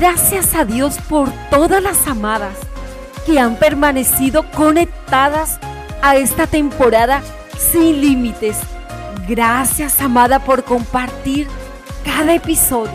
Gracias 0.00 0.54
a 0.54 0.64
Dios 0.64 0.96
por 1.08 1.28
todas 1.50 1.82
las 1.82 2.06
amadas 2.06 2.54
que 3.26 3.40
han 3.40 3.56
permanecido 3.56 4.48
conectadas 4.52 5.58
a 6.02 6.14
esta 6.14 6.46
temporada 6.46 7.20
sin 7.58 8.00
límites. 8.00 8.58
Gracias, 9.26 10.00
amada, 10.00 10.38
por 10.38 10.62
compartir 10.62 11.48
cada 12.04 12.32
episodio. 12.32 12.92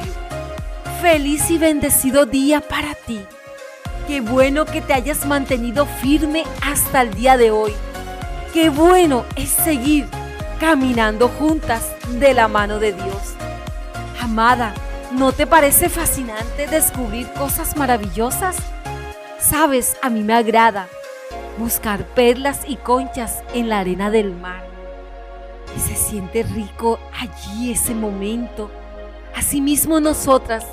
Feliz 1.02 1.52
y 1.52 1.58
bendecido 1.58 2.26
día 2.26 2.62
para 2.62 2.96
ti. 2.96 3.20
Qué 4.08 4.22
bueno 4.22 4.64
que 4.64 4.80
te 4.80 4.94
hayas 4.94 5.26
mantenido 5.26 5.86
firme 5.86 6.46
hasta 6.62 7.02
el 7.02 7.14
día 7.14 7.36
de 7.36 7.52
hoy. 7.52 7.74
Qué 8.54 8.70
bueno 8.70 9.26
es 9.36 9.50
seguir 9.50 10.08
caminando 10.58 11.28
juntas 11.28 11.86
de 12.18 12.34
la 12.34 12.48
mano 12.48 12.80
de 12.80 12.94
Dios. 12.94 13.34
Amada, 14.22 14.74
¿no 15.14 15.32
te 15.32 15.46
parece 15.46 15.90
fascinante 15.90 16.68
descubrir 16.68 17.32
cosas 17.34 17.78
maravillosas? 17.78 18.58
Sabes, 19.40 19.96
a 20.02 20.10
mí 20.10 20.24
me 20.24 20.34
agrada 20.34 20.88
buscar 21.58 22.04
perlas 22.06 22.62
y 22.68 22.78
conchas 22.78 23.44
en 23.54 23.70
la 23.70 23.80
arena 23.80 24.10
del 24.10 24.36
mar. 24.36 24.66
Y 25.76 25.80
se 25.80 25.96
siente 25.96 26.44
rico 26.44 27.00
allí 27.20 27.72
ese 27.72 27.94
momento. 27.94 28.72
Asimismo 29.36 30.00
nosotras 30.00 30.66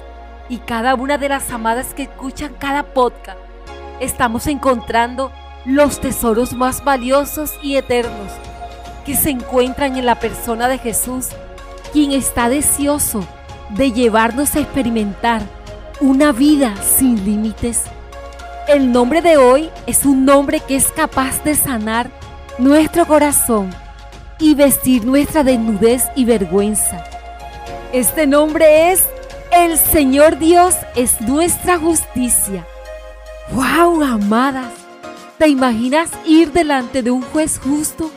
y 0.49 0.59
cada 0.59 0.95
una 0.95 1.19
de 1.19 1.29
las 1.29 1.51
amadas 1.51 1.95
que 1.95 2.05
escuchan 2.05 2.55
cada 2.59 2.95
podcast, 2.95 3.39
estamos 4.01 4.47
encontrando 4.47 5.33
los 5.67 6.01
tesoros 6.01 6.55
más 6.55 6.83
valiosos 6.83 7.55
y 7.63 7.77
eternos 7.77 8.33
que 9.05 9.17
se 9.17 9.31
encuentran 9.31 9.97
en 9.97 10.07
la 10.07 10.19
persona 10.19 10.69
de 10.69 10.79
Jesús, 10.79 11.29
quien 11.93 12.13
está 12.13 12.49
deseoso 12.49 13.27
de 13.77 13.93
llevarnos 13.93 14.57
a 14.57 14.61
experimentar 14.61 15.43
una 16.01 16.33
vida 16.33 16.75
sin 16.83 17.25
límites 17.25 17.85
el 18.71 18.93
nombre 18.93 19.21
de 19.21 19.37
hoy 19.37 19.69
es 19.89 20.05
un 20.05 20.25
nombre 20.25 20.61
que 20.61 20.77
es 20.77 20.93
capaz 20.93 21.43
de 21.43 21.57
sanar 21.57 22.09
nuestro 22.59 23.05
corazón 23.05 23.75
y 24.39 24.55
vestir 24.55 25.05
nuestra 25.05 25.43
desnudez 25.43 26.05
y 26.15 26.25
vergüenza. 26.25 27.05
Este 27.93 28.29
nombre 28.29 28.93
es 28.93 29.05
El 29.51 29.77
Señor 29.77 30.39
Dios 30.39 30.77
es 30.95 31.21
nuestra 31.21 31.81
justicia. 31.81 32.65
¡Wow, 33.51 34.05
amadas! 34.05 34.73
¿Te 35.37 35.49
imaginas 35.49 36.09
ir 36.25 36.53
delante 36.53 37.03
de 37.03 37.11
un 37.11 37.23
juez 37.23 37.59
justo 37.59 38.09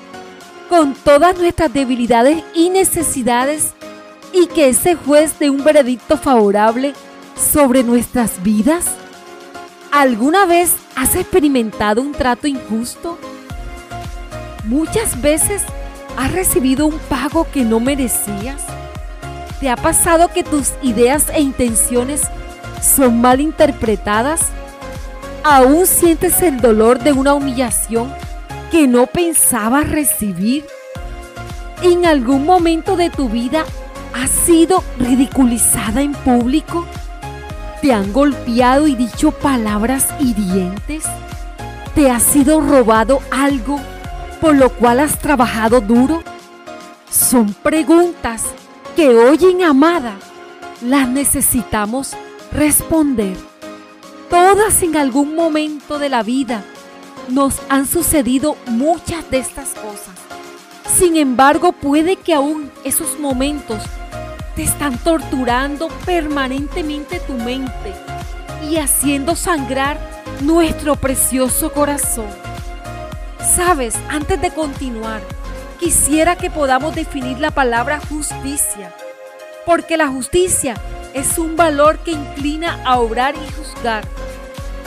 con 0.70 0.94
todas 0.94 1.36
nuestras 1.40 1.74
debilidades 1.74 2.44
y 2.54 2.70
necesidades 2.70 3.74
y 4.34 4.48
que 4.48 4.70
ese 4.70 4.96
juez 4.96 5.38
dé 5.40 5.50
un 5.50 5.64
veredicto 5.64 6.18
favorable 6.18 6.94
sobre 7.36 7.84
nuestras 7.84 8.42
vidas? 8.44 8.86
¿Alguna 9.92 10.46
vez 10.46 10.74
has 10.96 11.16
experimentado 11.16 12.02
un 12.02 12.14
trato 12.14 12.48
injusto? 12.48 13.20
Muchas 14.66 15.22
veces 15.22 15.62
has 16.18 16.32
recibido 16.32 16.88
un 16.88 16.98
pago 16.98 17.48
que 17.52 17.64
no 17.64 17.80
merecías. 17.80 18.64
¿Te 19.60 19.70
ha 19.70 19.76
pasado 19.76 20.30
que 20.30 20.44
tus 20.44 20.72
ideas 20.82 21.28
e 21.30 21.42
intenciones 21.42 22.22
son 22.82 23.22
mal 23.22 23.40
interpretadas? 23.40 24.42
¿Aún 25.44 25.86
sientes 25.86 26.42
el 26.42 26.60
dolor 26.60 27.00
de 27.00 27.14
una 27.14 27.34
humillación 27.34 28.12
que 28.72 28.88
no 28.88 29.06
pensabas 29.06 29.90
recibir? 29.90 30.66
¿En 31.82 32.06
algún 32.06 32.46
momento 32.46 32.96
de 32.96 33.10
tu 33.10 33.30
vida 33.30 33.66
has 34.14 34.30
sido 34.30 34.84
ridiculizada 35.00 36.02
en 36.02 36.14
público? 36.14 36.86
¿Te 37.82 37.94
han 37.94 38.14
golpeado 38.14 38.88
y 38.88 38.96
dicho 38.96 39.32
palabras 39.32 40.08
hirientes? 40.20 41.04
¿Te 41.96 42.10
ha 42.10 42.20
sido 42.20 42.62
robado 42.62 43.20
algo 43.32 43.80
por 44.40 44.56
lo 44.56 44.70
cual 44.70 45.00
has 45.00 45.20
trabajado 45.20 45.82
duro? 45.82 46.24
Son 47.10 47.54
preguntas 47.54 48.44
que 48.96 49.10
hoy 49.10 49.40
en 49.44 49.64
Amada 49.64 50.16
las 50.82 51.08
necesitamos 51.08 52.14
responder. 52.52 53.38
Todas 54.30 54.82
en 54.82 54.96
algún 54.98 55.36
momento 55.36 56.00
de 56.00 56.10
la 56.10 56.24
vida 56.24 56.64
nos 57.30 57.62
han 57.70 57.86
sucedido 57.86 58.58
muchas 58.68 59.30
de 59.30 59.40
estas 59.40 59.70
cosas. 59.70 60.14
Sin 60.98 61.16
embargo, 61.16 61.72
puede 61.72 62.18
que 62.18 62.34
aún 62.34 62.72
esos 62.84 63.20
momentos 63.20 63.82
te 64.56 64.64
están 64.64 64.98
torturando 64.98 65.88
permanentemente 66.06 67.20
tu 67.20 67.34
mente 67.34 67.94
y 68.70 68.78
haciendo 68.78 69.36
sangrar 69.36 70.00
nuestro 70.42 70.96
precioso 70.96 71.72
corazón. 71.72 72.28
Sabes, 73.56 73.96
antes 74.10 74.40
de 74.42 74.52
continuar, 74.52 75.22
quisiera 75.80 76.36
que 76.36 76.50
podamos 76.50 76.96
definir 76.96 77.40
la 77.40 77.52
palabra 77.52 78.00
justicia, 78.00 78.94
porque 79.66 79.98
la 79.98 80.08
justicia 80.08 80.76
es 81.14 81.38
un 81.38 81.56
valor 81.56 82.00
que 82.00 82.12
inclina 82.12 82.80
a 82.86 83.00
obrar 83.00 83.36
y 83.36 83.52
juzgar, 83.54 84.04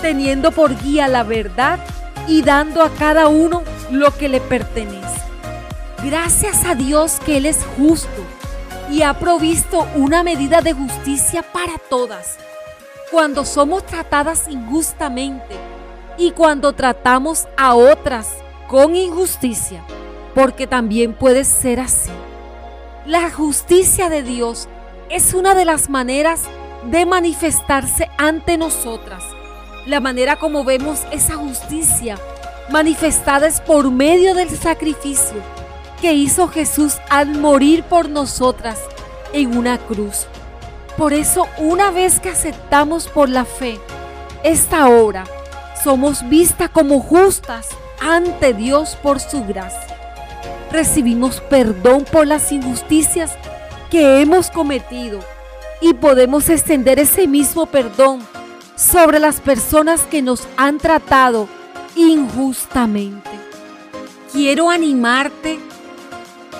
teniendo 0.01 0.53
por 0.53 0.81
guía 0.83 1.09
la 1.09 1.23
verdad 1.23 1.81
y 2.29 2.43
dando 2.43 2.83
a 2.83 2.91
cada 2.91 3.29
uno 3.29 3.63
lo 3.91 4.17
que 4.17 4.29
le 4.29 4.41
pertenece. 4.41 5.07
Gracias 6.05 6.65
a 6.65 6.75
Dios 6.75 7.19
que 7.25 7.39
Él 7.39 7.47
es 7.47 7.59
justo 7.77 8.36
y 8.91 9.03
ha 9.03 9.15
provisto 9.15 9.87
una 9.95 10.23
medida 10.23 10.61
de 10.61 10.73
justicia 10.73 11.43
para 11.43 11.79
todas. 11.79 12.37
Cuando 13.11 13.45
somos 13.45 13.85
tratadas 13.87 14.47
injustamente 14.49 15.57
y 16.19 16.31
cuando 16.33 16.73
tratamos 16.73 17.47
a 17.57 17.75
otras 17.75 18.29
con 18.69 18.97
injusticia, 18.97 19.83
porque 20.35 20.67
también 20.67 21.15
puede 21.15 21.45
ser 21.45 21.81
así. 21.81 22.11
La 23.07 23.31
justicia 23.31 24.09
de 24.09 24.23
Dios 24.23 24.69
es 25.09 25.35
una 25.35 25.55
de 25.55 25.65
las 25.65 25.89
maneras 25.89 26.43
de 26.91 27.07
manifestarse 27.07 28.11
ante 28.19 28.59
nosotras. 28.59 29.23
La 29.87 30.01
manera 30.01 30.37
como 30.37 30.65
vemos 30.65 31.03
esa 31.13 31.37
justicia 31.37 32.19
manifestada 32.71 33.47
es 33.47 33.61
por 33.61 33.91
medio 33.93 34.35
del 34.35 34.51
sacrificio 34.51 35.66
que 36.01 36.13
hizo 36.13 36.49
Jesús 36.49 36.97
al 37.09 37.29
morir 37.39 37.83
por 37.85 38.09
nosotras 38.09 38.79
en 39.33 39.57
una 39.57 39.79
cruz. 39.79 40.27
Por 40.97 41.13
eso, 41.13 41.47
una 41.59 41.91
vez 41.91 42.21
que 42.21 42.31
aceptamos 42.31 43.09
por 43.09 43.29
la 43.29 43.45
fe 43.45 43.79
esta 44.43 44.89
obra, 44.89 45.25
somos 45.83 46.29
vistas 46.29 46.71
como 46.71 47.01
justas 47.01 47.69
ante 48.01 48.55
Dios 48.55 48.97
por 49.03 49.21
su 49.21 49.45
gracia. 49.45 49.97
Recibimos 50.71 51.41
perdón 51.41 52.05
por 52.11 52.27
las 52.27 52.51
injusticias 52.53 53.33
que 53.91 54.21
hemos 54.21 54.51
cometido 54.51 55.21
y 55.81 55.95
podemos 55.95 56.49
extender 56.49 56.99
ese 56.99 57.27
mismo 57.27 57.67
perdón 57.67 58.21
sobre 58.75 59.19
las 59.19 59.41
personas 59.41 60.03
que 60.03 60.23
nos 60.23 60.47
han 60.57 60.79
tratado 60.79 61.49
injustamente. 61.95 63.31
Quiero 64.33 64.71
animarte 64.71 65.59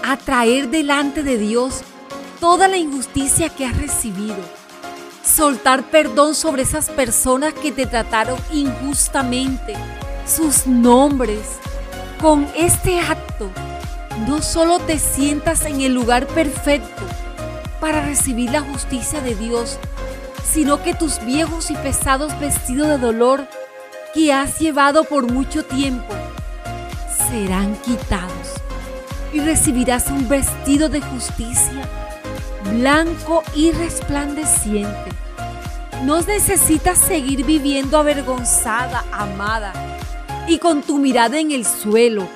a 0.07 0.17
traer 0.17 0.71
delante 0.71 1.25
de 1.25 1.37
Dios 1.37 1.81
toda 2.39 2.69
la 2.69 2.77
injusticia 2.77 3.49
que 3.49 3.67
has 3.67 3.77
recibido. 3.77 4.37
Soltar 5.25 5.83
perdón 5.83 6.37
sobre 6.37 6.63
esas 6.63 6.91
personas 6.91 7.53
que 7.55 7.73
te 7.73 7.87
trataron 7.87 8.39
injustamente, 8.53 9.75
sus 10.25 10.67
nombres. 10.69 11.41
Con 12.21 12.47
este 12.57 13.01
acto, 13.01 13.51
no 14.29 14.41
solo 14.43 14.79
te 14.79 14.99
sientas 14.99 15.65
en 15.65 15.81
el 15.81 15.93
lugar 15.93 16.29
perfecto 16.29 17.03
para 17.81 18.07
recibir 18.07 18.51
la 18.53 18.61
justicia 18.61 19.21
de 19.21 19.35
Dios, 19.35 19.79
sino 20.45 20.83
que 20.85 20.95
tus 20.95 21.19
viejos 21.25 21.71
y 21.73 21.75
pesados 21.75 22.39
vestidos 22.39 22.89
de 22.89 22.99
dolor 22.99 23.49
que 24.15 24.33
has 24.33 24.61
llevado 24.61 25.03
por 25.03 25.31
mucho 25.31 25.65
tiempo 25.65 26.15
serán 27.29 27.75
quitados 27.83 28.66
y 29.33 29.41
recibirás 29.41 30.09
un 30.09 30.29
vestido 30.29 30.89
de 30.89 31.01
justicia 31.01 31.89
blanco 32.71 33.43
y 33.55 33.73
resplandeciente. 33.73 35.11
No 36.03 36.21
necesitas 36.21 36.99
seguir 36.99 37.45
viviendo 37.45 37.99
avergonzada, 37.99 39.05
amada, 39.13 39.73
y 40.49 40.59
con 40.59 40.83
tu 40.83 40.99
mirada 40.99 41.39
en 41.39 41.53
el 41.53 41.65
suelo. 41.65 42.29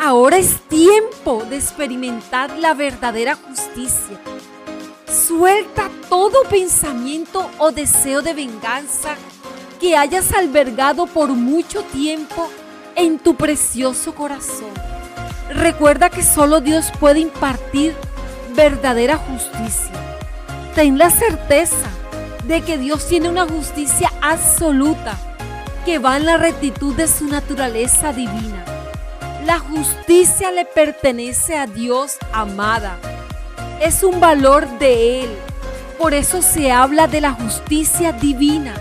Ahora 0.00 0.38
es 0.38 0.60
tiempo 0.68 1.44
de 1.48 1.56
experimentar 1.56 2.56
la 2.58 2.74
verdadera 2.74 3.34
justicia. 3.34 4.18
Suelta 5.06 5.90
todo 6.08 6.42
pensamiento 6.50 7.50
o 7.58 7.70
deseo 7.72 8.22
de 8.22 8.34
venganza 8.34 9.16
que 9.80 9.96
hayas 9.96 10.32
albergado 10.32 11.06
por 11.06 11.30
mucho 11.30 11.82
tiempo 11.84 12.48
en 12.94 13.18
tu 13.18 13.34
precioso 13.34 14.14
corazón. 14.14 14.97
Recuerda 15.50 16.10
que 16.10 16.22
solo 16.22 16.60
Dios 16.60 16.92
puede 17.00 17.20
impartir 17.20 17.94
verdadera 18.54 19.16
justicia. 19.16 19.92
Ten 20.74 20.98
la 20.98 21.10
certeza 21.10 21.88
de 22.44 22.60
que 22.62 22.76
Dios 22.76 23.06
tiene 23.06 23.28
una 23.28 23.46
justicia 23.46 24.12
absoluta 24.20 25.16
que 25.84 25.98
va 25.98 26.16
en 26.16 26.26
la 26.26 26.36
rectitud 26.36 26.94
de 26.94 27.08
su 27.08 27.26
naturaleza 27.26 28.12
divina. 28.12 28.64
La 29.46 29.58
justicia 29.58 30.50
le 30.50 30.66
pertenece 30.66 31.56
a 31.56 31.66
Dios 31.66 32.18
amada. 32.32 32.98
Es 33.80 34.02
un 34.02 34.20
valor 34.20 34.68
de 34.78 35.22
Él. 35.24 35.30
Por 35.98 36.12
eso 36.12 36.42
se 36.42 36.70
habla 36.70 37.06
de 37.06 37.22
la 37.22 37.32
justicia 37.32 38.12
divina, 38.12 38.74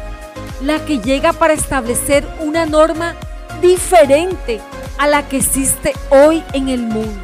la 0.62 0.84
que 0.86 1.00
llega 1.00 1.34
para 1.34 1.54
establecer 1.54 2.28
una 2.40 2.66
norma 2.66 3.16
diferente 3.62 4.60
a 4.98 5.08
la 5.08 5.28
que 5.28 5.38
existe 5.38 5.94
hoy 6.10 6.44
en 6.54 6.70
el 6.70 6.82
mundo. 6.82 7.22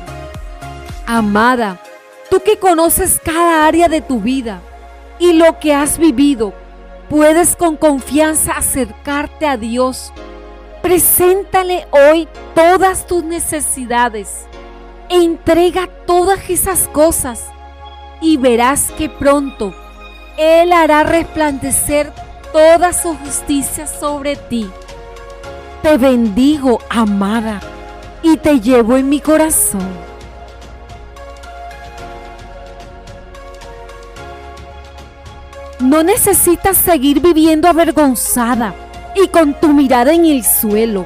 Amada, 1.05 1.79
tú 2.29 2.41
que 2.41 2.57
conoces 2.57 3.19
cada 3.23 3.65
área 3.67 3.87
de 3.89 4.01
tu 4.01 4.19
vida 4.19 4.61
y 5.19 5.33
lo 5.33 5.59
que 5.59 5.73
has 5.73 5.97
vivido, 5.97 6.53
puedes 7.09 7.55
con 7.55 7.77
confianza 7.77 8.53
acercarte 8.53 9.45
a 9.45 9.57
Dios. 9.57 10.11
Preséntale 10.81 11.87
hoy 11.91 12.27
todas 12.55 13.05
tus 13.05 13.23
necesidades. 13.23 14.45
Entrega 15.09 15.87
todas 16.05 16.49
esas 16.49 16.87
cosas 16.87 17.45
y 18.21 18.37
verás 18.37 18.91
que 18.97 19.09
pronto 19.09 19.73
Él 20.37 20.73
hará 20.73 21.03
resplandecer 21.03 22.11
toda 22.51 22.93
su 22.93 23.15
justicia 23.17 23.85
sobre 23.85 24.35
ti. 24.35 24.69
Te 25.83 25.97
bendigo, 25.97 26.79
amada, 26.89 27.59
y 28.21 28.37
te 28.37 28.61
llevo 28.61 28.95
en 28.95 29.09
mi 29.09 29.19
corazón. 29.19 29.85
No 35.81 36.01
necesitas 36.01 36.77
seguir 36.77 37.19
viviendo 37.19 37.67
avergonzada 37.67 38.73
y 39.13 39.27
con 39.27 39.59
tu 39.59 39.73
mirada 39.73 40.13
en 40.13 40.23
el 40.23 40.45
suelo. 40.45 41.05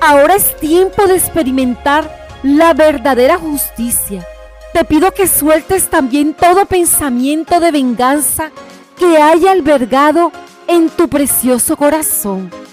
Ahora 0.00 0.36
es 0.36 0.56
tiempo 0.60 1.08
de 1.08 1.16
experimentar 1.16 2.08
la 2.44 2.72
verdadera 2.72 3.36
justicia. 3.36 4.24
Te 4.72 4.84
pido 4.84 5.10
que 5.10 5.26
sueltes 5.26 5.90
también 5.90 6.34
todo 6.34 6.66
pensamiento 6.66 7.58
de 7.58 7.72
venganza 7.72 8.52
que 8.96 9.18
haya 9.20 9.50
albergado 9.50 10.30
en 10.68 10.88
tu 10.88 11.08
precioso 11.08 11.76
corazón. 11.76 12.63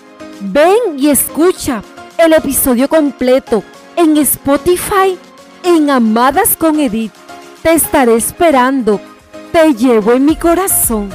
Ven 0.44 0.98
y 0.98 1.10
escucha 1.10 1.84
el 2.18 2.34
episodio 2.34 2.90
completo 2.90 3.64
en 3.96 4.18
Spotify 4.18 5.18
en 5.64 5.90
Amadas 5.92 6.58
con 6.58 6.80
Edith. 6.80 7.14
Te 7.62 7.74
estaré 7.74 8.16
esperando. 8.16 9.00
Te 9.52 9.76
llevo 9.76 10.14
en 10.14 10.26
mi 10.26 10.36
corazón. 10.36 11.10